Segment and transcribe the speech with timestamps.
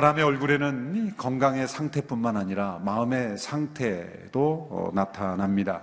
[0.00, 5.82] 사람의 얼굴에는 건강의 상태뿐만 아니라 마음의 상태도 어, 나타납니다.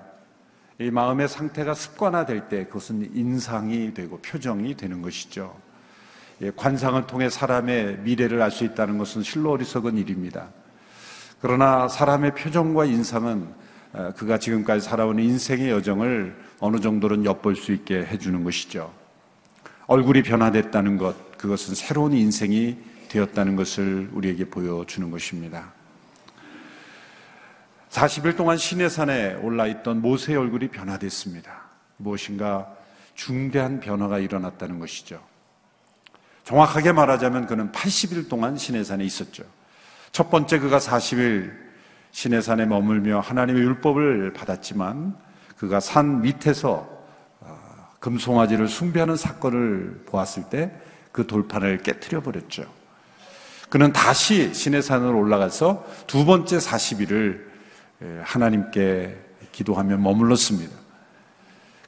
[0.79, 5.55] 이 마음의 상태가 습관화될 때 그것은 인상이 되고 표정이 되는 것이죠.
[6.41, 10.47] 예, 관상을 통해 사람의 미래를 알 수 있다는 것은 실로 어리석은 일입니다.
[11.39, 13.47] 그러나 사람의 표정과 인상은
[13.93, 18.91] 어, 그가 지금까지 살아온 인생의 여정을 어느 정도는 엿볼 수 있게 해주는 것이죠.
[19.85, 25.73] 얼굴이 변화됐다는 것, 그것은 새로운 인생이 되었다는 것을 우리에게 보여주는 것입니다.
[27.89, 31.61] 40일 동안 시내산에 올라 있던 모세의 얼굴이 변화됐습니다.
[31.97, 32.75] 무엇인가
[33.15, 35.21] 중대한 변화가 일어났다는 것이죠.
[36.43, 39.43] 정확하게 말하자면 그는 80일 동안 시내산에 있었죠.
[40.11, 41.51] 첫 번째 그가 40일
[42.11, 45.17] 시내산에 머물며 하나님의 율법을 받았지만
[45.57, 46.87] 그가 산 밑에서
[47.39, 50.71] 어, 금송아지를 숭배하는 사건을 보았을 때
[51.17, 52.71] 그 돌판을 깨뜨려 버렸죠.
[53.69, 57.41] 그는 다시 시내산으로 올라가서 두 번째 40일을
[58.23, 59.17] 하나님께
[59.51, 60.75] 기도하며 머물렀습니다.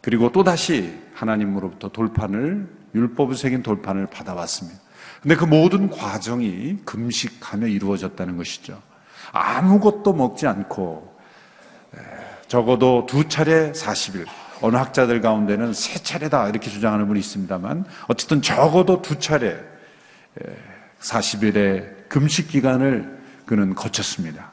[0.01, 4.79] 그리고 또다시 하나님으로부터 돌판을, 율법을 새긴 돌판을 받아왔습니다.
[5.21, 8.81] 근데 그 모든 과정이 금식하며 이루어졌다는 것이죠.
[9.31, 11.17] 아무것도 먹지 않고,
[12.47, 14.25] 적어도 두 차례 40일,
[14.61, 19.57] 어느 학자들 가운데는 세 차례다 이렇게 주장하는 분이 있습니다만, 어쨌든 적어도 두 차례
[20.99, 24.51] 40일의 금식 기간을 그는 거쳤습니다.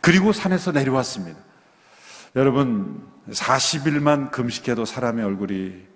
[0.00, 1.38] 그리고 산에서 내려왔습니다.
[2.36, 5.86] 여러분, 40일만 금식해도 사람의 얼굴이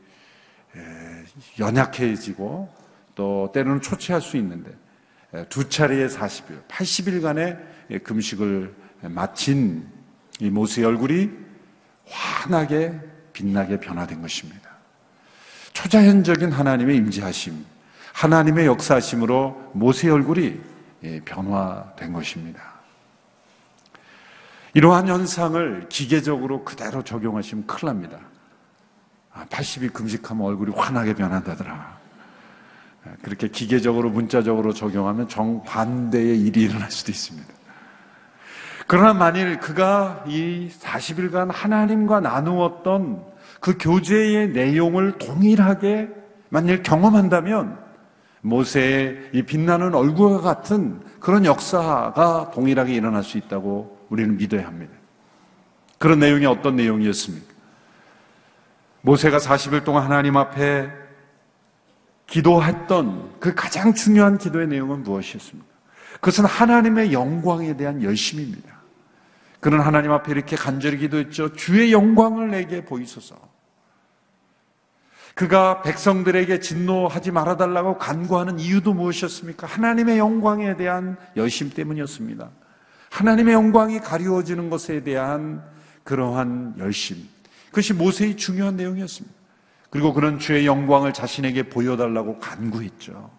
[1.58, 2.74] 연약해지고
[3.14, 4.70] 또 때로는 초췌할 수 있는데
[5.48, 9.88] 두 차례의 40일, 80일간의 금식을 마친
[10.40, 11.30] 이 모세의 얼굴이
[12.06, 12.98] 환하게
[13.32, 14.70] 빛나게 변화된 것입니다.
[15.72, 17.64] 초자연적인 하나님의 임재하심,
[18.12, 20.60] 하나님의 역사심으로 모세의 얼굴이
[21.24, 22.72] 변화된 것입니다.
[24.74, 28.18] 이러한 현상을 기계적으로 그대로 적용하시면 큰일 납니다.
[29.34, 31.72] 80이 아, 금식하면 얼굴이 환하게 변한다더라.
[33.04, 37.52] 아, 그렇게 기계적으로 문자적으로 적용하면 정반대의 일이 일어날 수도 있습니다.
[38.86, 43.24] 그러나 만일 그가 이 40일간 하나님과 나누었던
[43.60, 46.10] 그 교제의 내용을 동일하게
[46.48, 47.81] 만일 경험한다면
[48.42, 54.92] 모세의 이 빛나는 얼굴과 같은 그런 역사가 동일하게 일어날 수 있다고 우리는 믿어야 합니다.
[55.98, 57.52] 그런 내용이 어떤 내용이었습니까?
[59.02, 60.90] 모세가 40일 동안 하나님 앞에
[62.26, 65.70] 기도했던 그 가장 중요한 기도의 내용은 무엇이었습니까?
[66.14, 68.80] 그것은 하나님의 영광에 대한 열심입니다.
[69.60, 71.52] 그는 하나님 앞에 이렇게 간절히 기도했죠.
[71.52, 73.36] 주의 영광을 내게 보이소서.
[75.34, 79.66] 그가 백성들에게 진노하지 말아달라고 간구하는 이유도 무엇이었습니까?
[79.66, 82.50] 하나님의 영광에 대한 열심 때문이었습니다.
[83.10, 85.62] 하나님의 영광이 가리워지는 것에 대한
[86.04, 87.16] 그러한 열심.
[87.66, 89.34] 그것이 모세의 중요한 내용이었습니다.
[89.90, 93.30] 그리고 그는 주의 영광을 자신에게 보여달라고 간구했죠.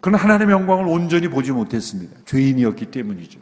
[0.00, 2.16] 그는 하나님의 영광을 온전히 보지 못했습니다.
[2.24, 3.40] 죄인이었기 때문이죠.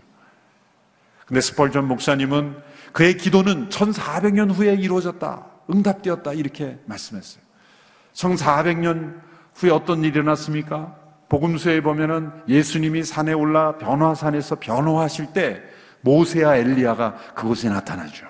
[1.26, 2.56] 근데 스펄전 목사님은
[2.92, 5.55] 그의 기도는 1400년 후에 이루어졌다.
[5.70, 6.32] 응답되었다.
[6.32, 7.42] 이렇게 말씀했어요.
[8.12, 9.20] 1400년
[9.54, 10.96] 후에 어떤 일이 일어났습니까?
[11.28, 15.62] 복음서에 보면은 예수님이 산에 올라 변화산에서 변호하실 때
[16.02, 18.26] 모세와 엘리야가 그곳에 나타나죠.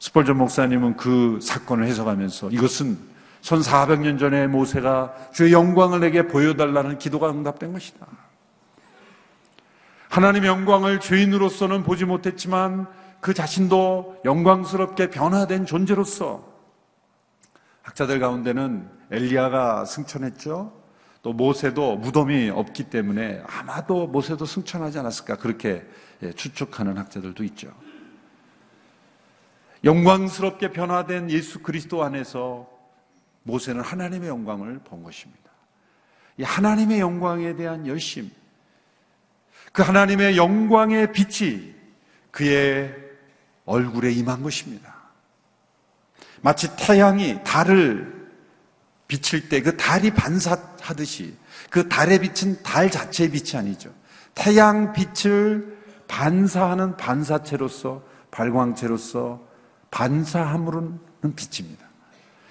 [0.00, 2.98] 스펄전 목사님은 그 사건을 해석하면서 이것은
[3.42, 8.06] 1400년 전에 모세가 주의 영광을 내게 보여달라는 기도가 응답된 것이다.
[10.08, 12.86] 하나님의 영광을 죄인으로서는 보지 못했지만
[13.22, 16.44] 그 자신도 영광스럽게 변화된 존재로서
[17.82, 20.82] 학자들 가운데는 엘리야가 승천했죠.
[21.22, 25.86] 또 모세도 무덤이 없기 때문에 아마도 모세도 승천하지 않았을까 그렇게
[26.24, 27.72] 예, 추측하는 학자들도 있죠.
[29.84, 32.68] 영광스럽게 변화된 예수 그리스도 안에서
[33.44, 35.48] 모세는 하나님의 영광을 본 것입니다.
[36.38, 38.32] 이 하나님의 영광에 대한 열심,
[39.72, 41.72] 그 하나님의 영광의 빛이
[42.32, 43.01] 그의
[43.72, 44.94] 얼굴에 임한 것입니다.
[46.42, 48.30] 마치 태양이 달을
[49.08, 51.34] 비칠 때 그 달이 반사하듯이
[51.70, 53.90] 그 달의 빛은 달 자체의 빛이 아니죠.
[54.34, 55.76] 태양 빛을
[56.08, 59.40] 반사하는 반사체로서 발광체로서
[59.90, 60.98] 반사함으로는
[61.36, 61.86] 빛입니다.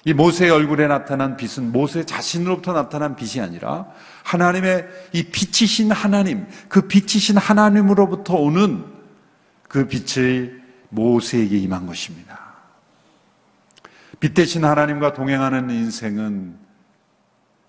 [0.06, 3.88] 이 모세의 얼굴에 나타난 빛은 모세 자신으로부터 나타난 빛이 아니라
[4.24, 8.84] 하나님의 이 빛이신 하나님, 그 빛이신 하나님으로부터 오는
[9.68, 10.61] 그 빛의
[10.92, 12.52] 모세에게 임한 것입니다.
[14.20, 16.56] 빛 대신 하나님과 동행하는 인생은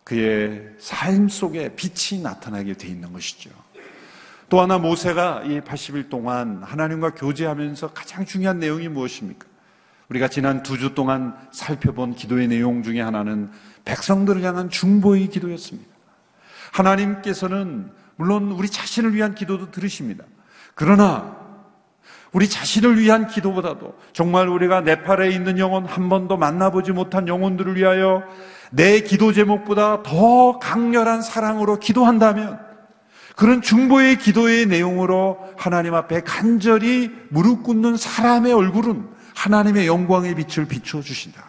[0.05, 3.51] 그의 삶 속에 빛이 나타나게 돼 있는 것이죠.
[4.49, 9.47] 또 하나 모세가 이 80일 동안 하나님과 교제하면서 가장 중요한 내용이 무엇입니까?
[10.11, 13.51] 우리가 지난 두 주 동안 살펴본 기도의 내용 중에 하나는
[13.87, 15.91] 백성들을 향한 중보의 기도였습니다.
[16.73, 20.25] 하나님께서는 물론 우리 자신을 위한 기도도 들으십니다.
[20.75, 21.42] 그러나
[22.33, 28.23] 우리 자신을 위한 기도보다도 정말 우리가 네팔에 있는 영혼 한 번도 만나보지 못한 영혼들을 위하여
[28.71, 32.59] 내 기도 제목보다 더 강렬한 사랑으로 기도한다면
[33.37, 41.03] 그런 중보의 기도의 내용으로 하나님 앞에 간절히 무릎 꿇는 사람의 얼굴은 하나님의 영광의 빛을 비추어
[41.03, 41.45] 주신다.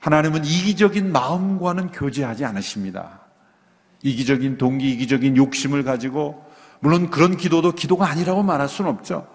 [0.00, 3.20] 하나님은 이기적인 마음과는 교제하지 않으십니다.
[4.02, 6.49] 이기적인 동기, 이기적인 욕심을 가지고
[6.80, 9.26] 물론 그런 기도도 기도가 아니라고 말할 수는 없죠.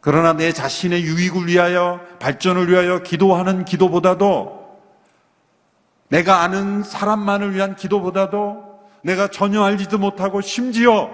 [0.00, 4.64] 그러나 내 자신의 유익을 위하여 발전을 위하여 기도하는 기도보다도
[6.08, 11.10] 내가 아는 사람만을 위한 기도보다도 내가 전혀 알지도 못하고 심지어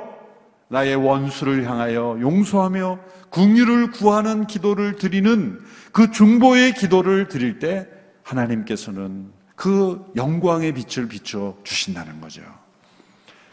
[0.69, 2.99] 나의 원수를 향하여 용서하며
[3.31, 5.61] 궁유를 구하는 기도를 드리는
[5.93, 7.89] 그 중보의 기도를 드릴 때
[8.23, 12.43] 하나님께서는 그 영광의 빛을 비춰 주신다는 거죠.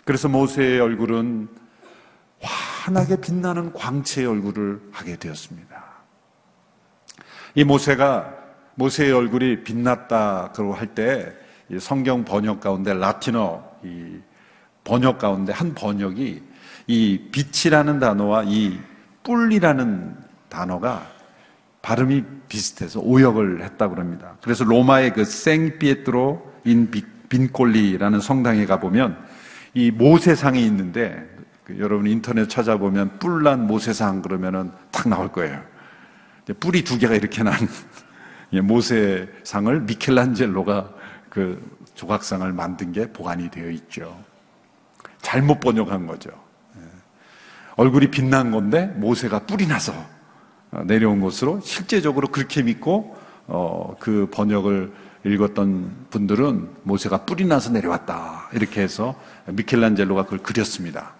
[0.04, 1.50] 그래서 모세의 얼굴은
[2.42, 5.84] 환하게 빛나는 광채의 얼굴을 하게 되었습니다.
[7.56, 8.34] 이 모세가
[8.75, 11.34] 모세의 얼굴이 빛났다고 할 때
[11.80, 14.19] 성경 번역 가운데 라틴어 이
[14.84, 16.42] 번역 가운데 한 번역이
[16.88, 18.80] 이 빛이라는 단어와 이
[19.24, 20.16] 뿔이라는
[20.48, 21.06] 단어가
[21.81, 24.38] 발음이 비슷해서 오역을 했다고 합니다.
[24.42, 26.90] 그래서 로마의 그 생피에트로 인
[27.28, 29.18] 빈꼴리라는 성당에 가보면
[29.74, 31.37] 이 모세상이 있는데 그
[31.78, 35.62] 여러분 인터넷 찾아보면 뿔난 모세상 그러면은 탁 나올 거예요.
[36.60, 37.56] 뿔이 두 개가 이렇게 난
[38.64, 40.94] 모세상을 미켈란젤로가
[41.30, 44.18] 그 조각상을 만든 게 보관이 되어 있죠.
[45.22, 46.30] 잘못 번역한 거죠.
[46.78, 46.81] 예.
[47.75, 49.94] 얼굴이 빛난 건데 모세가 뿔이 나서
[50.86, 53.18] 내려온 것으로 실제적으로 그렇게 믿고
[53.48, 54.94] 어, 그 번역을
[55.25, 61.17] 읽었던 분들은 모세가 뿔이 나서 내려왔다 이렇게 해서 미켈란젤로가 그걸 그렸습니다.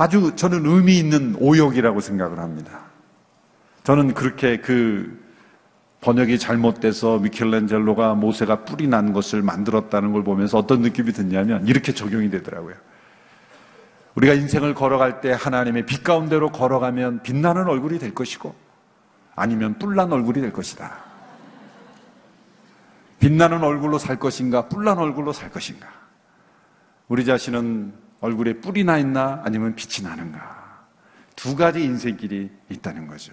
[0.00, 2.80] 아주 저는 의미 있는 오역이라고 생각을 합니다.
[3.82, 5.22] 저는 그렇게 그
[6.00, 12.30] 번역이 잘못돼서 미켈란젤로가 모세가 뿔이 난 것을 만들었다는 걸 보면서 어떤 느낌이 드냐면 이렇게 적용이
[12.30, 12.76] 되더라고요.
[14.14, 18.54] 우리가 인생을 걸어갈 때 하나님의 빛 가운데로 걸어가면 빛나는 얼굴이 될 것이고
[19.36, 20.96] 아니면 뿔난 얼굴이 될 것이다.
[23.18, 25.88] 빛나는 얼굴로 살 것인가 뿔난 얼굴로 살 것인가.
[27.08, 30.84] 우리 자신은 얼굴에 뿔이 나 있나 아니면 빛이 나는가.
[31.36, 33.32] 두 가지 인생길이 있다는 거죠.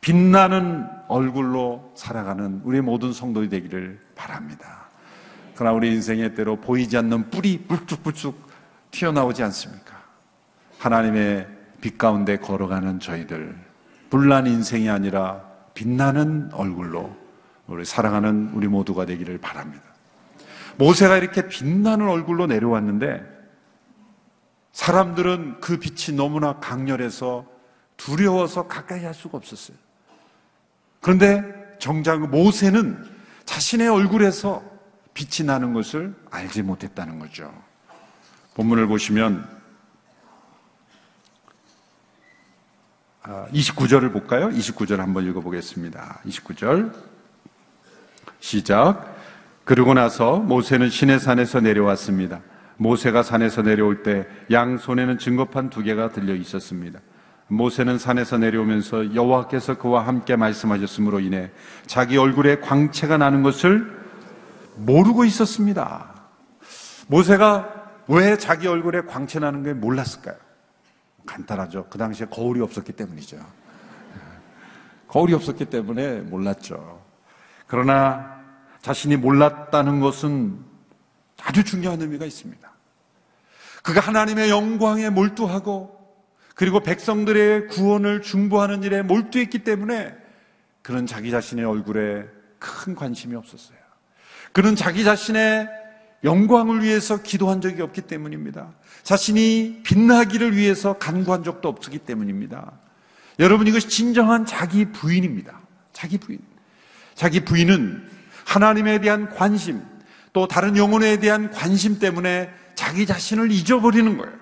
[0.00, 4.88] 빛나는 얼굴로 살아가는 우리 모든 성도이 되기를 바랍니다.
[5.54, 8.50] 그러나 우리 인생의 때로 보이지 않는 뿔이 불쭉불쭉
[8.90, 10.02] 튀어나오지 않습니까?
[10.78, 11.48] 하나님의
[11.80, 13.56] 빛 가운데 걸어가는 저희들,
[14.10, 15.42] 불난 인생이 아니라
[15.74, 17.16] 빛나는 얼굴로
[17.66, 19.82] 우리 사랑하는 우리 모두가 되기를 바랍니다.
[20.78, 23.31] 모세가 이렇게 빛나는 얼굴로 내려왔는데
[24.72, 27.46] 사람들은 그 빛이 너무나 강렬해서
[27.96, 29.76] 두려워서 가까이 할 수가 없었어요.
[31.00, 31.42] 그런데
[31.78, 33.04] 정작 모세는
[33.44, 34.62] 자신의 얼굴에서
[35.14, 37.52] 빛이 나는 것을 알지 못했다는 거죠.
[38.54, 39.62] 본문을 보시면
[43.22, 44.48] 29절을 아, 볼까요?
[44.48, 46.20] 29절 한번 읽어보겠습니다.
[46.26, 46.92] 29절
[48.40, 49.16] 시작.
[49.64, 52.40] 그러고 나서 모세는 시내 산에서 내려왔습니다.
[52.82, 56.98] 모세가 산에서 내려올 때 양손에는 증거판 두 개가 들려 있었습니다.
[57.46, 61.50] 모세는 산에서 내려오면서 여호와께서 그와 함께 말씀하셨으므로 인해
[61.86, 64.02] 자기 얼굴에 광채가 나는 것을
[64.76, 66.12] 모르고 있었습니다.
[67.06, 70.34] 모세가 왜 자기 얼굴에 광채 나는 게 몰랐을까요?
[71.24, 71.86] 간단하죠.
[71.88, 73.38] 그 당시에 거울이 없었기 때문이죠.
[75.06, 77.00] 거울이 없었기 때문에 몰랐죠.
[77.66, 78.40] 그러나
[78.80, 80.71] 자신이 몰랐다는 것은
[81.44, 82.72] 아주 중요한 의미가 있습니다.
[83.82, 86.00] 그가 하나님의 영광에 몰두하고
[86.54, 90.14] 그리고 백성들의 구원을 중보하는 일에 몰두했기 때문에
[90.82, 92.26] 그는 자기 자신의 얼굴에
[92.58, 93.78] 큰 관심이 없었어요.
[94.52, 95.68] 그는 자기 자신의
[96.24, 98.72] 영광을 위해서 기도한 적이 없기 때문입니다.
[99.02, 102.72] 자신이 빛나기를 위해서 간구한 적도 없었기 때문입니다.
[103.38, 105.60] 여러분 이것이 진정한 자기 부인입니다.
[105.92, 106.38] 자기 부인.
[107.14, 108.08] 자기 부인은
[108.44, 109.82] 하나님에 대한 관심,
[110.32, 114.32] 또 다른 영혼에 대한 관심 때문에 자기 자신을 잊어버리는 거예요.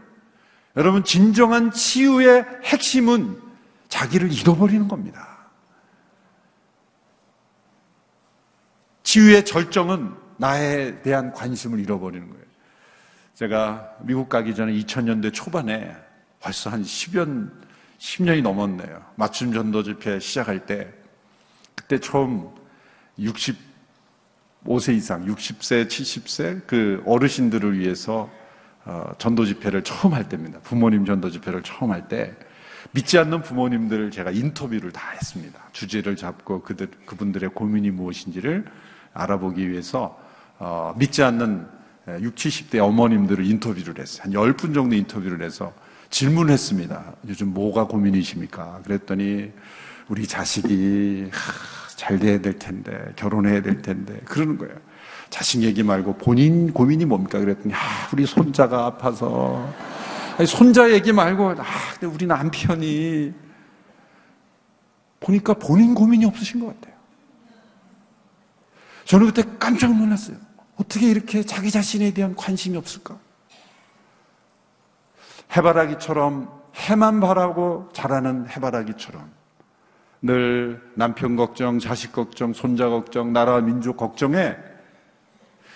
[0.77, 3.41] 여러분, 진정한 치유의 핵심은
[3.89, 5.39] 자기를 잃어버리는 겁니다.
[9.03, 12.45] 치유의 절정은 나에 대한 관심을 잃어버리는 거예요.
[13.35, 15.97] 제가 미국 가기 전에 2000년대 초반에
[16.39, 17.51] 벌써 한 10년,
[17.99, 19.05] 10년이 넘었네요.
[19.17, 20.93] 맞춤 전도 집회 시작할 때,
[21.75, 22.55] 그때 처음
[24.65, 28.31] 65세 이상, 60세, 70세 그 어르신들을 위해서
[28.85, 30.59] 어, 전도 집회를 처음 할 때입니다.
[30.61, 32.35] 부모님 전도 집회를 처음 할 때,
[32.93, 35.61] 믿지 않는 부모님들을 제가 인터뷰를 다 했습니다.
[35.73, 38.65] 주제를 잡고 그들, 그분들의 고민이 무엇인지를
[39.13, 40.19] 알아보기 위해서,
[40.59, 41.67] 어, 믿지 않는
[42.21, 44.23] 60, 70대 어머님들을 인터뷰를 했어요.
[44.25, 45.73] 한 10분 정도 인터뷰를 해서
[46.09, 47.15] 질문했습니다.
[47.29, 48.81] 요즘 뭐가 고민이십니까?
[48.85, 49.53] 그랬더니
[50.09, 51.31] 우리 자식이
[52.01, 54.75] 잘 돼야 될 텐데, 결혼해야 될 텐데, 그러는 거예요.
[55.29, 57.39] 자식 얘기 말고 본인 고민이 뭡니까?
[57.39, 57.79] 그랬더니, 아,
[58.11, 59.71] 우리 손자가 아파서.
[60.39, 63.35] 아니, 손자 얘기 말고, 아, 근데 우리 남편이.
[65.21, 66.95] 보니까 본인 고민이 없으신 것 같아요.
[69.05, 70.39] 저는 그때 깜짝 놀랐어요.
[70.77, 73.19] 어떻게 이렇게 자기 자신에 대한 관심이 없을까?
[75.55, 79.40] 해바라기처럼 해만 바라고 자라는 해바라기처럼
[80.23, 84.57] 늘 남편 걱정, 자식 걱정, 손자 걱정, 나라 민족 걱정에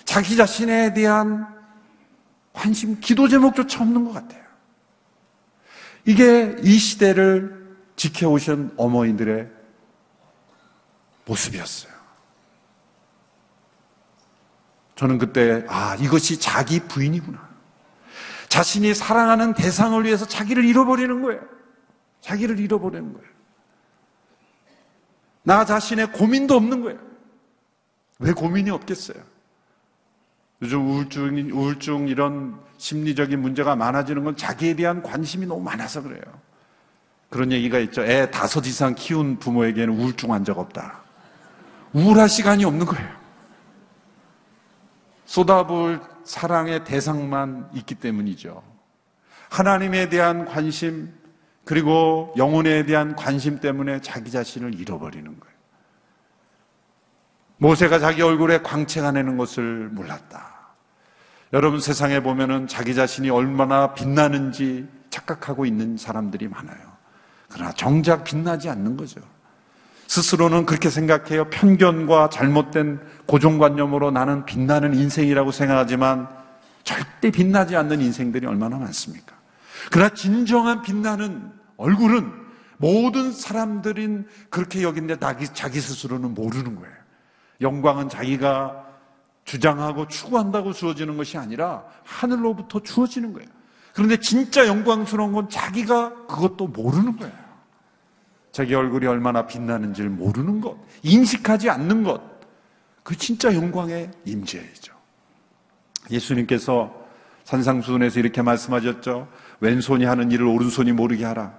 [0.05, 1.47] 자기 자신에 대한
[2.53, 4.45] 관심, 기도 제목조차 없는 것 같아요.
[6.05, 9.49] 이게 이 시대를 지켜오신 어머니들의
[11.25, 11.95] 모습이었어요.
[14.97, 17.55] 저는 그때, 아, 이것이 자기 부인이구나.
[18.49, 21.41] 자신이 사랑하는 대상을 위해서 자기를 잃어버리는 거예요.
[22.21, 23.34] 자기를 잃어버리는 거예요.
[25.45, 26.99] 나 자신의 고민도 없는 거예요.
[28.19, 29.23] 왜 고민이 없겠어요?
[30.63, 36.23] 요즘 우울증, 우울증 이런 심리적인 문제가 많아지는 건 자기에 대한 관심이 너무 많아서 그래요.
[37.29, 38.03] 그런 얘기가 있죠.
[38.03, 41.03] 애 다섯 이상 키운 부모에게는 우울증 환자가 없다.
[41.93, 43.09] 우울할 시간이 없는 거예요.
[45.27, 48.63] 쏟아부을 사랑의 대상만 있기 때문이죠.
[49.51, 51.13] 하나님에 대한 관심,
[51.65, 55.55] 그리고 영혼에 대한 관심 때문에 자기 자신을 잃어버리는 거예요.
[57.59, 60.55] 모세가 자기 얼굴에 광채가 내는 것을 몰랐다.
[61.53, 66.95] 여러분 세상에 보면은 자기 자신이 얼마나 빛나는지 착각하고 있는 사람들이 많아요.
[67.49, 69.21] 그러나 정작 빛나지 않는 거죠.
[70.09, 71.49] 스스로는 그렇게 생각해요.
[71.51, 76.29] 편견과 잘못된 고정관념으로 나는 빛나는 인생이라고 생각하지만
[76.83, 79.24] 절대 빛나지 않는 인생들이 얼마나 많습니까?
[79.91, 82.33] 그러나 진정한 빛나는 얼굴은
[82.79, 85.19] 모든 사람들인 그렇게 여긴데
[85.53, 86.95] 자기 스스로는 모르는 거예요.
[87.61, 88.85] 영광은 자기가
[89.45, 93.49] 주장하고 추구한다고 주어지는 것이 아니라 하늘로부터 주어지는 거예요.
[93.93, 97.33] 그런데 진짜 영광스러운 건 자기가 그것도 모르는 거예요.
[98.51, 102.23] 자기 얼굴이 얼마나 빛나는지를 모르는 것, 인식하지 않는 것,
[103.03, 104.95] 그 진짜 영광의 임재이죠.
[106.11, 106.93] 예수님께서
[107.45, 109.29] 산상수훈에서 이렇게 말씀하셨죠.
[109.65, 111.55] 왼손이 하는 일을 오른손이 모르게 하라.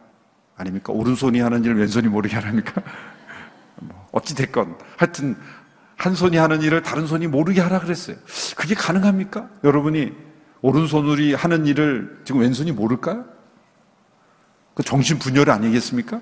[0.56, 0.94] 아닙니까?
[0.94, 2.84] 오른손이 하는 일을 왼손이 모르게 하랍니까?
[3.82, 4.78] 뭐 어찌됐건.
[4.98, 5.36] 하여튼,
[5.98, 8.18] 한 손이 하는 일을 다른 손이 모르게 하라 그랬어요.
[8.56, 9.50] 그게 가능합니까?
[9.64, 10.14] 여러분이
[10.62, 13.26] 오른손으로 하는 일을 지금 왼손이 모를까요?
[14.76, 16.22] 그 정신 분열 아니겠습니까?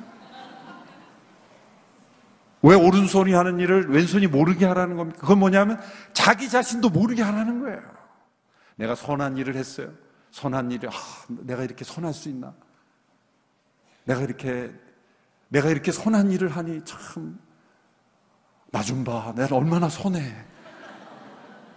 [2.62, 5.20] 왜 오른손이 하는 일을 왼손이 모르게 하라는 겁니까?
[5.20, 5.82] 그건 뭐냐면
[6.14, 7.82] 자기 자신도 모르게 하라는 거예요.
[8.78, 9.90] 내가 선한 일을 했어요.
[10.34, 10.94] 선한 일을, 아,
[11.30, 12.54] 내가 이렇게 선할 수 있나?
[14.04, 14.74] 내가 이렇게,
[15.48, 17.40] 내가 이렇게 선한 일을 하니 참,
[18.72, 19.32] 나 좀 봐.
[19.36, 20.36] 내가 얼마나 선해.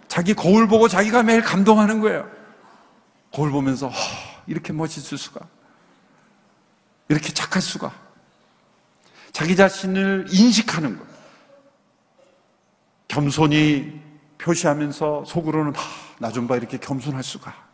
[0.07, 2.27] 자기 거울 보고 자기가 매일 감동하는 거예요.
[3.31, 3.93] 거울 보면서, 아,
[4.47, 5.47] 이렇게 멋있을 수가.
[7.09, 7.93] 이렇게 착할 수가.
[9.31, 11.05] 자기 자신을 인식하는 것.
[13.07, 14.01] 겸손히
[14.39, 15.73] 표시하면서 속으로는
[16.17, 17.66] 나좀 봐 이렇게 겸손할 수가.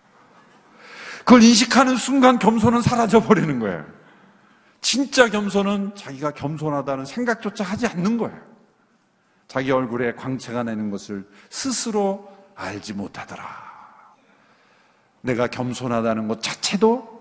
[1.25, 3.85] 그걸 인식하는 순간 겸손은 사라져 버리는 거예요.
[4.81, 8.37] 진짜 겸손은 자기가 겸손하다는 생각조차 하지 않는 거예요.
[9.47, 13.45] 자기 얼굴에 광채가 내는 것을 스스로 알지 못하더라.
[15.21, 17.13] 내가 겸손하다는 것 자체도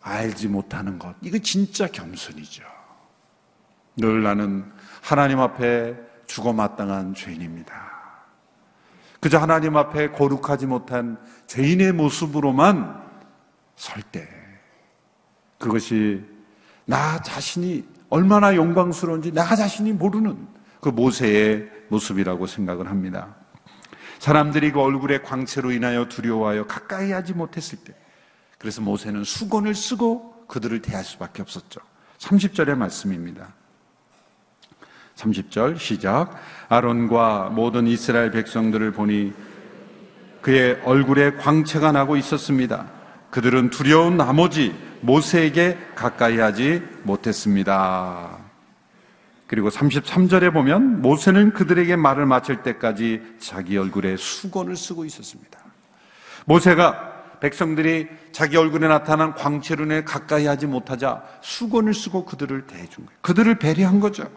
[0.00, 1.14] 알지 못하는 것.
[1.20, 2.64] 이거 진짜 겸손이죠.
[3.96, 4.70] 늘 나는
[5.02, 5.94] 하나님 앞에
[6.26, 7.99] 죽어 마땅한 죄인입니다.
[9.20, 13.00] 그저 하나님 앞에 거룩하지 못한 죄인의 모습으로만
[13.76, 14.28] 설 때,
[15.58, 16.24] 그것이
[16.86, 20.48] 나 자신이 얼마나 영광스러운지 나 자신이 모르는
[20.80, 23.36] 그 모세의 모습이라고 생각을 합니다.
[24.18, 27.94] 사람들이 그 얼굴의 광채로 인하여 두려워하여 가까이 하지 못했을 때,
[28.58, 31.80] 그래서 모세는 수건을 쓰고 그들을 대할 수밖에 없었죠.
[32.18, 33.54] 30절의 말씀입니다.
[35.20, 36.34] 30절 시작.
[36.68, 39.32] 아론과 모든 이스라엘 백성들을 보니
[40.40, 42.86] 그의 얼굴에 광채가 나고 있었습니다.
[43.30, 48.38] 그들은 두려운 나머지 모세에게 가까이 하지 못했습니다.
[49.46, 55.58] 그리고 33절에 보면 모세는 그들에게 말을 마칠 때까지 자기 얼굴에 수건을 쓰고 있었습니다.
[56.44, 63.18] 모세가 백성들이 자기 얼굴에 나타난 광채로 인해 가까이 하지 못하자 수건을 쓰고 그들을 대해준 거예요.
[63.22, 64.30] 그들을 배려한 거죠.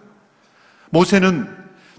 [0.94, 1.50] 모세는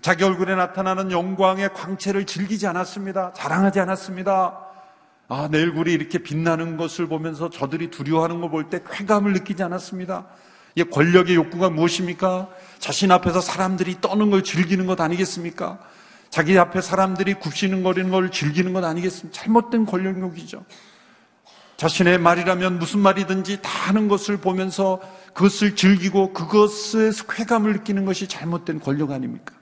[0.03, 3.33] 자기 얼굴에 나타나는 영광의 광채를 즐기지 않았습니다.
[3.33, 4.57] 자랑하지 않았습니다.
[5.27, 10.27] 아, 내 얼굴이 이렇게 빛나는 것을 보면서 저들이 두려워하는 걸 볼 때 쾌감을 느끼지 않았습니다.
[10.77, 12.49] 이 권력의 욕구가 무엇입니까?
[12.79, 15.81] 자신 앞에서 사람들이 떠는 걸 즐기는 것 아니겠습니까?
[16.31, 19.37] 자기 앞에 사람들이 굽시는 거리는 걸 즐기는 것 아니겠습니까?
[19.37, 20.65] 잘못된 권력욕이죠.
[21.79, 25.01] 자신의 말이라면 무슨 말이든지 다 하는 것을 보면서
[25.35, 29.55] 그것을 즐기고 그것에 쾌감을 느끼는 것이 잘못된 권력 아닙니까?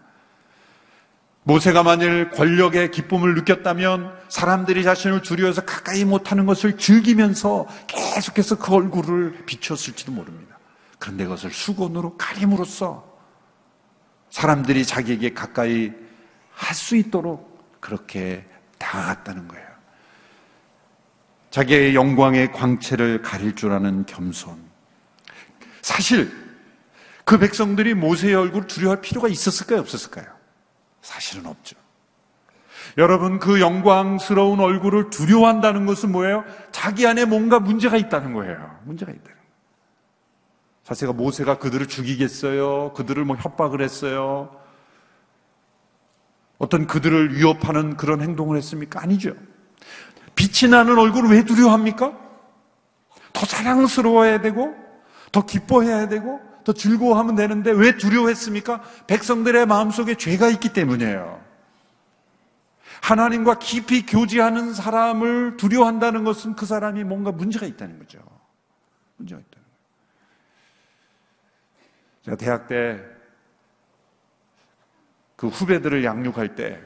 [1.45, 9.45] 모세가 만일 권력의 기쁨을 느꼈다면 사람들이 자신을 두려워서 가까이 못하는 것을 즐기면서 계속해서 그 얼굴을
[9.47, 10.59] 비추었을지도 모릅니다.
[11.00, 13.11] 그런데 그것을 수건으로 가림으로써
[14.31, 15.91] 사람들이 자기에게 가까이
[16.55, 18.47] 할 수 있도록 그렇게
[18.79, 19.67] 다가갔다는 거예요.
[21.50, 24.72] 자기의 영광의 광채를 가릴 줄 아는 겸손.
[25.83, 26.33] 사실
[27.25, 29.81] 그 백성들이 모세의 얼굴을 두려워할 필요가 있었을까요?
[29.81, 30.27] 없었을까요?
[31.03, 31.77] 사실은 없죠.
[32.99, 36.45] 여러분, 그 영광스러운 얼굴을 두려워한다는 것은 뭐예요?
[36.73, 38.81] 자기 안에 뭔가 문제가 있다는 거예요.
[38.85, 39.43] 문제가 있다는 거예요.
[40.85, 42.93] 자세가 모세가 그들을 죽이겠어요?
[42.95, 44.57] 그들을 뭐 협박을 했어요?
[46.59, 49.01] 어떤 그들을 위협하는 그런 행동을 했습니까?
[49.01, 49.35] 아니죠.
[50.35, 52.12] 빛이 나는 얼굴을 왜 두려워합니까?
[53.33, 54.83] 더 자랑스러워야 되고,
[55.32, 58.82] 더 기뻐해야 되고, 더 즐거워하면 되는데 왜 두려워했습니까?
[59.08, 61.42] 백성들의 마음속에 죄가 있기 때문이에요.
[63.02, 68.21] 하나님과 깊이 교제하는 사람을 두려워한다는 것은 그 사람이 뭔가 문제가 있다는 거죠.
[69.16, 69.78] 문제가 있다는 거예요.
[72.23, 73.12] 제가 대학 때
[75.42, 76.80] 그 후배들을 양육할 때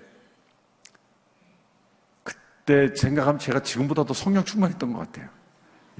[2.23, 5.29] 그때 생각하면 제가 지금보다 더 성령 충만했던 것 같아요.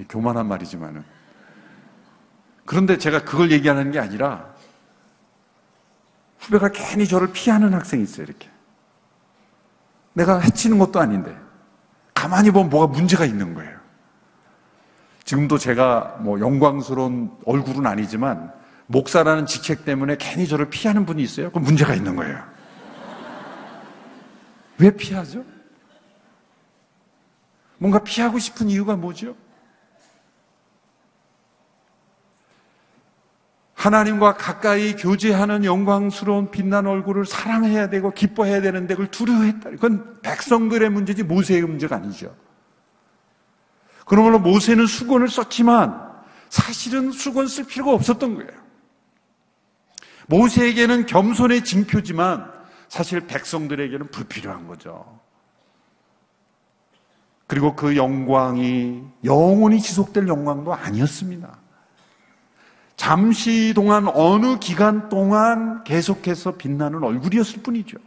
[0.09, 1.05] 교만한 말이지만은.
[2.67, 4.53] 그런데 제가 그걸 얘기하는 게 아니라
[6.39, 8.49] 후배가 괜히 저를 피하는 학생이 있어요, 이렇게.
[10.11, 11.35] 내가 해치는 것도 아닌데
[12.13, 13.77] 가만히 보면 뭐가 문제가 있는 거예요.
[15.23, 18.51] 지금도 제가 뭐 영광스러운 얼굴은 아니지만
[18.87, 21.49] 목사라는 직책 때문에 괜히 저를 피하는 분이 있어요.
[21.51, 22.43] 그럼 문제가 있는 거예요.
[24.77, 25.45] 왜 피하죠?
[27.77, 29.35] 뭔가 피하고 싶은 이유가 뭐죠?
[33.77, 39.69] 하나님과 가까이 교제하는 영광스러운 빛난 얼굴을 사랑해야 되고 기뻐해야 되는데 그걸 두려워했다.
[39.69, 42.35] 그건 백성들의 문제지 모세의 문제가 아니죠.
[44.07, 46.07] 그러므로 모세는 수건을 썼지만
[46.49, 48.49] 사실은 수건 쓸 필요가 없었던 거예요.
[50.25, 52.51] 모세에게는 겸손의 징표지만
[52.89, 55.19] 사실 백성들에게는 불필요한 거죠.
[57.45, 61.66] 그리고 그 영광이 영원히 지속될 영광도 아니었습니다.
[62.97, 67.97] 잠시 동안 어느 기간 동안 계속해서 빛나는 얼굴이었을 뿐이죠.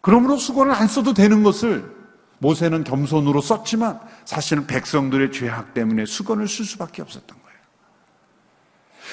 [0.00, 1.96] 그러므로 수건을 안 써도 되는 것을
[2.38, 7.58] 모세는 겸손으로 썼지만 사실은 백성들의 죄악 때문에 수건을 쓸 수밖에 없었던 거예요.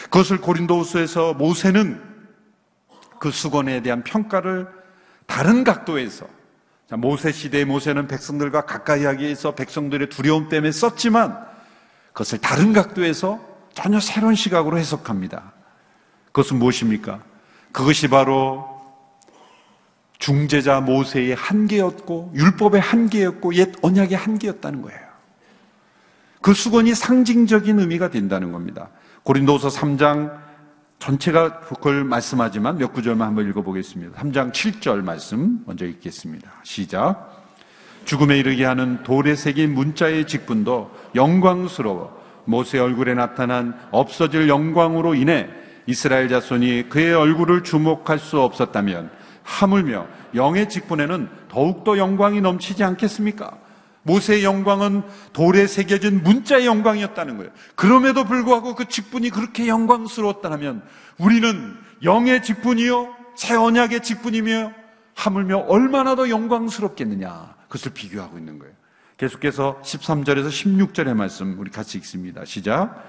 [0.06, 2.02] 그것을 고린도후서에서 모세는
[3.20, 4.68] 그 수건에 대한 평가를
[5.26, 6.28] 다른 각도에서
[6.98, 11.46] 모세 시대의 모세는 백성들과 가까이 하기 위해서 백성들의 두려움 때문에 썼지만
[12.14, 15.54] 그것을 다른 각도에서 전혀 새로운 시각으로 해석합니다.
[16.28, 17.22] 그것은 무엇입니까?
[17.72, 18.74] 그것이 바로
[20.18, 25.00] 중재자 모세의 한계였고 율법의 한계였고 옛 언약의 한계였다는 거예요.
[26.42, 28.90] 그 수건이 상징적인 의미가 된다는 겁니다.
[29.24, 30.40] 고린도서 3장
[31.00, 34.20] 전체가 그걸 말씀하지만 몇 구절만 한번 읽어보겠습니다.
[34.22, 36.50] 3장 7절 말씀 먼저 읽겠습니다.
[36.64, 37.44] 시작.
[38.06, 45.50] 죽음에 이르게 하는 돌에 새긴 문자의 직분도 영광스러워 모세 얼굴에 나타난 없어질 영광으로 인해
[45.88, 49.12] 이스라엘 자손이 그의 얼굴을 주목할 수 없었다면
[49.44, 53.60] 하물며 영의 직분에는 더욱더 영광이 넘치지 않겠습니까?
[54.04, 55.02] 모세의 영광은
[55.34, 57.52] 돌에 새겨진 문자의 영광이었다는 거예요.
[57.76, 60.84] 그럼에도 불구하고 그 직분이 그렇게 영광스러웠다면
[61.18, 64.72] 우리는 영의 직분이요, 새 언약의 직분이며
[65.16, 67.56] 하물며 얼마나 더 영광스럽겠느냐.
[67.68, 68.74] 그것을 비교하고 있는 거예요.
[69.18, 72.44] 계속해서 13절에서 16절의 말씀 우리 같이 읽습니다.
[72.44, 73.02] 시작.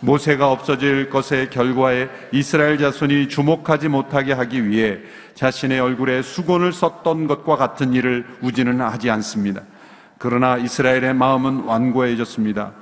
[0.00, 5.00] 모세가 없어질 것의 결과에 이스라엘 자손이 주목하지 못하게 하기 위해
[5.34, 9.60] 자신의 얼굴에 수건을 썼던 것과 같은 일을 우지는 하지 않습니다.
[10.16, 12.72] 그러나 이스라엘의 마음은 완고해졌습니다.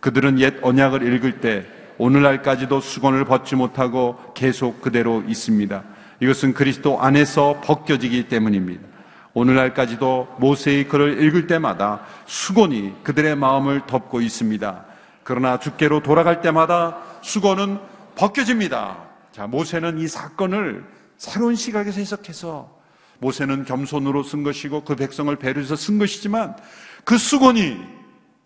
[0.00, 1.66] 그들은 옛 언약을 읽을 때
[1.98, 5.82] 오늘날까지도 수건을 벗지 못하고 계속 그대로 있습니다.
[6.20, 8.91] 이것은 그리스도 안에서 벗겨지기 때문입니다.
[9.34, 14.84] 오늘날까지도 모세의 글을 읽을 때마다 수건이 그들의 마음을 덮고 있습니다.
[15.24, 17.78] 그러나 주께로 돌아갈 때마다 수건은
[18.14, 18.98] 벗겨집니다.
[19.32, 20.84] 자, 모세는 이 사건을
[21.16, 22.82] 새로운 시각에서 해석해서
[23.18, 26.56] 모세는 겸손으로 쓴 것이고 그 백성을 배려해서 쓴 것이지만
[27.04, 27.80] 그 수건이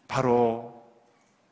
[0.07, 0.85] 바로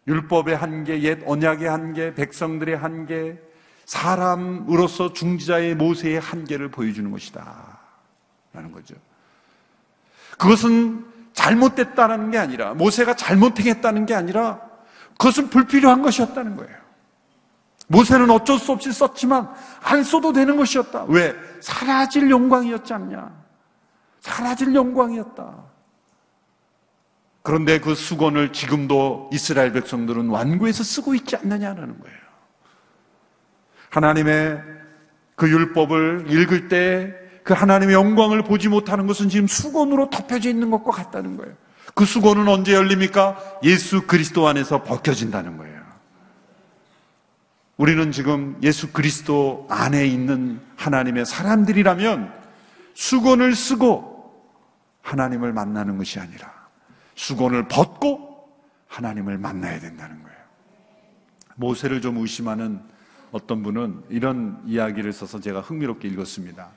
[0.06, 3.40] 율법의 한계, 옛 언약의 한계, 백성들의 한계,
[3.86, 7.78] 사람으로서 중지자의 모세의 한계를 보여주는 것이다.
[8.52, 8.94] 라는 거죠.
[10.38, 14.60] 그것은 잘못됐다는 게 아니라, 모세가 잘못 행했다는 게 아니라,
[15.18, 16.76] 그것은 불필요한 것이었다는 거예요.
[17.88, 21.04] 모세는 어쩔 수 없이 썼지만, 안 써도 되는 것이었다.
[21.08, 21.34] 왜?
[21.60, 23.30] 사라질 영광이었지 않냐?
[24.20, 25.74] 사라질 영광이었다.
[27.42, 32.18] 그런데 그 수건을 지금도 이스라엘 백성들은 완고해서 쓰고 있지 않느냐는 거예요.
[33.90, 34.62] 하나님의
[35.36, 37.14] 그 율법을 읽을 때
[37.44, 41.54] 그 하나님의 영광을 보지 못하는 것은 지금 수건으로 덮여져 있는 것과 같다는 거예요.
[41.94, 43.38] 그 수건은 언제 열립니까?
[43.62, 45.84] 예수 그리스도 안에서 벗겨진다는 거예요.
[47.76, 52.32] 우리는 지금 예수 그리스도 안에 있는 하나님의 사람들이라면
[52.94, 54.32] 수건을 쓰고
[55.02, 56.50] 하나님을 만나는 것이 아니라
[57.14, 58.48] 수건을 벗고
[58.88, 60.38] 하나님을 만나야 된다는 거예요.
[61.56, 62.80] 모세를 좀 의심하는
[63.32, 66.70] 어떤 분은 이런 이야기를 써서 제가 흥미롭게 읽었습니다.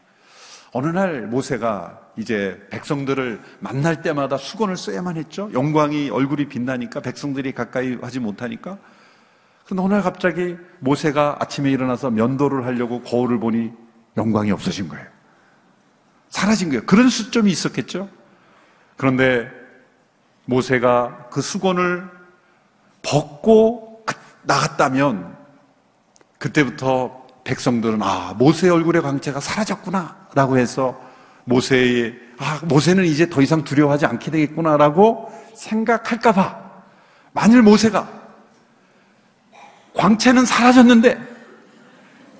[0.71, 5.49] 어느 날 모세가 이제 백성들을 만날 때마다 수건을 써야만 했죠.
[5.53, 8.77] 영광이 얼굴이 빛나니까 백성들이 가까이 하지 못하니까.
[9.65, 13.71] 그런데 어느 날 갑자기 모세가 아침에 일어나서 면도를 하려고 거울을 보니
[14.17, 15.06] 영광이 없어진 거예요.
[16.30, 16.86] 사라진 거예요.
[16.86, 18.10] 그런 수점이 있었겠죠.
[18.97, 19.49] 그런데
[20.45, 22.10] 모세가 그 수건을
[23.01, 24.06] 벗고
[24.43, 25.38] 나갔다면
[26.39, 30.99] 그때부터 백성들은 아 모세의 얼굴의 광채가 사라졌구나 라고 해서
[31.45, 36.67] 모세의 아 모세는 이제 더 이상 두려워하지 않게 되겠구나라고 생각할까봐
[37.33, 38.07] 만일 모세가
[39.95, 41.19] 광채는 사라졌는데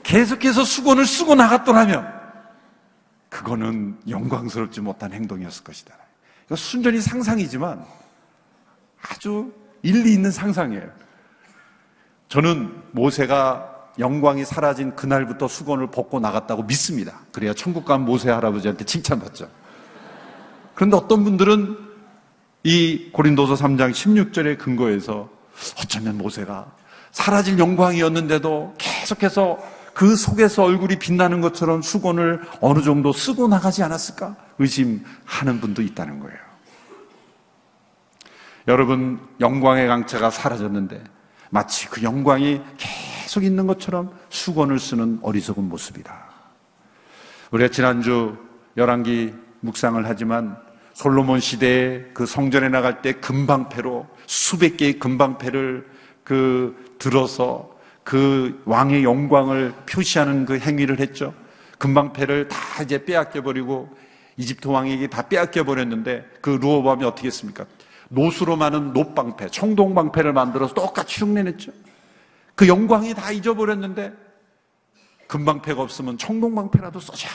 [0.04, 2.16] 계속해서 수건을 쓰고 나갔더라면
[3.30, 5.94] 그거는 영광스럽지 못한 행동이었을 것이다.
[6.56, 7.84] 순전히 상상이지만
[9.02, 10.90] 아주 일리 있는 상상이에요.
[12.30, 17.20] 저는 모세가 영광이 사라진 그날부터 수건을 벗고 나갔다고 믿습니다.
[17.32, 19.50] 그래야 천국 간 모세 할아버지한테 칭찬받죠.
[20.76, 21.78] 그런데 어떤 분들은
[22.64, 25.30] 이 고린도서 3장 16절의 근거에서
[25.82, 26.68] 어쩌면 모세가
[27.12, 29.58] 사라질 영광이었는데도 계속해서
[29.94, 36.38] 그 속에서 얼굴이 빛나는 것처럼 수건을 어느 정도 쓰고 나가지 않았을까 의심하는 분도 있다는 거예요.
[38.68, 41.04] 여러분, 영광의 강체가 사라졌는데
[41.50, 43.07] 마치 그 영광이 계속
[43.44, 46.16] 있는 것처럼 수건을 쓰는 어리석은 모습이다.
[47.52, 48.38] 우리가 지난주
[48.76, 50.58] 열왕기 묵상을 하지만
[50.94, 55.88] 솔로몬 시대에 그 성전에 나갈 때 금방패로 수백 개의 금방패를
[56.24, 57.70] 그 들어서
[58.04, 61.34] 그 왕의 영광을 표시하는 그 행위를 했죠.
[61.78, 63.90] 금방패를 다 이제 빼앗겨 버리고
[64.38, 67.66] 이집트 왕에게 다 빼앗겨 버렸는데 그 루어밤이 어떻게 했습니까?
[68.10, 71.72] 노수로 많은 노방패, 청동방패를 만들어서 똑같이 흉내냈죠.
[72.58, 74.14] 그 영광이 다 잊어버렸는데
[75.28, 77.30] 금방패가 없으면 청동방패라도 써자.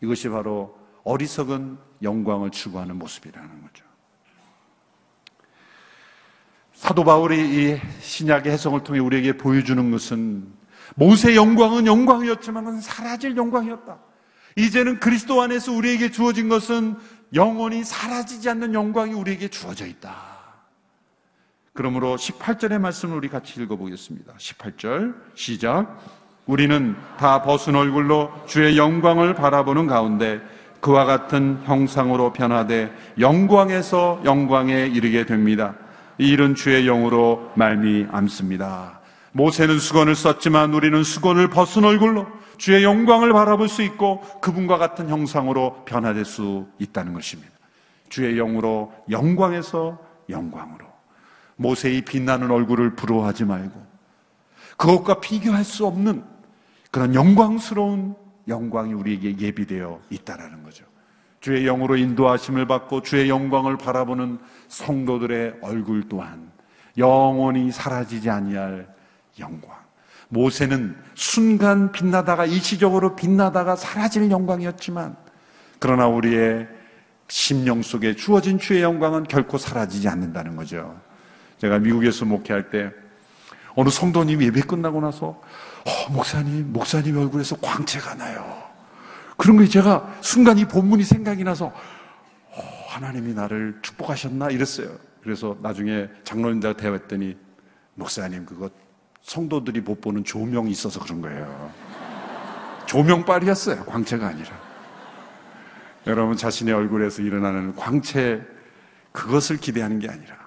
[0.00, 3.84] 이것이 바로 어리석은 영광을 추구하는 모습이라는 거죠.
[6.74, 10.46] 사도 바울이 이 신약의 해석을 통해 우리에게 보여주는 것은
[10.94, 13.98] 모세의 영광은 영광이었지만 사라질 영광이었다.
[14.54, 16.96] 이제는 그리스도 안에서 우리에게 주어진 것은
[17.34, 20.33] 영원히 사라지지 않는 영광이 우리에게 주어져 있다.
[21.74, 24.32] 그러므로 18절의 말씀을 우리 같이 읽어보겠습니다.
[24.34, 26.00] 18절 시작.
[26.46, 30.40] 우리는 다 벗은 얼굴로 주의 영광을 바라보는 가운데
[30.80, 35.74] 그와 같은 형상으로 변화돼 영광에서 영광에 이르게 됩니다.
[36.18, 39.00] 이 일은 주의 영으로 말미암습니다.
[39.32, 45.82] 모세는 수건을 썼지만 우리는 수건을 벗은 얼굴로 주의 영광을 바라볼 수 있고 그분과 같은 형상으로
[45.86, 47.50] 변화될 수 있다는 것입니다.
[48.10, 50.93] 주의 영으로 영광에서 영광으로
[51.56, 53.84] 모세의 빛나는 얼굴을 부러워하지 말고
[54.76, 56.24] 그것과 비교할 수 없는
[56.90, 58.14] 그런 영광스러운
[58.48, 60.84] 영광이 우리에게 예비되어 있다라는 거죠.
[61.40, 64.38] 주의 영으로 인도하심을 받고 주의 영광을 바라보는
[64.68, 66.50] 성도들의 얼굴 또한
[66.96, 68.88] 영원히 사라지지 아니할
[69.38, 69.74] 영광.
[70.28, 75.16] 모세는 순간 빛나다가 일시적으로 빛나다가 사라질 영광이었지만
[75.78, 76.66] 그러나 우리의
[77.28, 80.98] 심령 속에 주어진 주의 영광은 결코 사라지지 않는다는 거죠.
[81.58, 82.90] 제가 미국에서 목회할 때
[83.76, 85.40] 어느 성도님 예배 끝나고 나서
[85.84, 88.62] 어, 목사님, 목사님 얼굴에서 광채가 나요.
[89.36, 94.96] 그런 거 제가 순간 이 본문이 생각이 나서 어, 하나님이 나를 축복하셨나 이랬어요.
[95.22, 97.36] 그래서 나중에 장로님들 대화했더니
[97.94, 98.70] 목사님 그거
[99.22, 101.72] 성도들이 못 보는 조명이 있어서 그런 거예요.
[102.86, 103.84] 조명빨이었어요.
[103.86, 104.50] 광채가 아니라.
[106.06, 108.42] 여러분 자신의 얼굴에서 일어나는 광채
[109.12, 110.43] 그것을 기대하는 게 아니라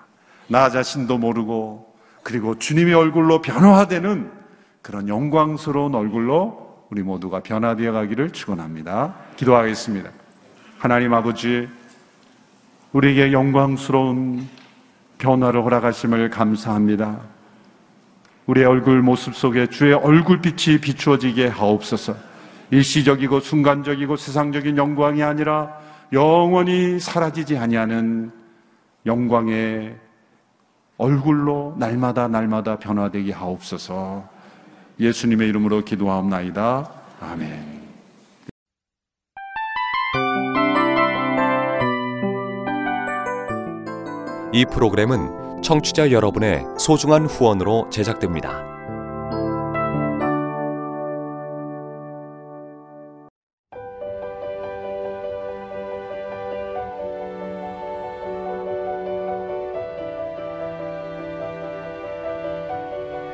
[0.48, 4.32] 나 자신도 모르고 그리고 주님의 얼굴로 변화되는
[4.82, 9.14] 그런 영광스러운 얼굴로 우리 모두가 변화되어 가기를 축원합니다.
[9.36, 10.10] 기도하겠습니다.
[10.78, 11.68] 하나님 아버지
[12.94, 14.48] 우리에게 영광스러운
[15.18, 17.20] 변화를 허락하심을 감사합니다.
[18.46, 22.16] 우리의 얼굴 모습 속에 주의 얼굴빛이 비추어지게 하옵소서.
[22.72, 25.78] 일시적이고 순간적이고 세상적인 영광이 아니라
[26.14, 28.32] 영원히 사라지지 아니하는
[29.06, 29.96] 영광의
[30.98, 34.24] 얼굴로 날마다 날마다 변화되게 하옵소서.
[35.00, 36.90] 예수님의 이름으로 기도하옵나이다.
[37.22, 37.78] 아멘.
[44.54, 48.77] 이 프로그램은 청취자 여러분의 소중한 후원으로 제작됩니다.